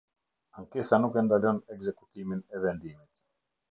Ankesa 0.57 0.95
nuk 0.99 1.15
e 1.19 1.21
ndalon 1.23 1.57
ekzekutimin 1.71 2.41
e 2.55 2.57
vendimit. 2.63 3.11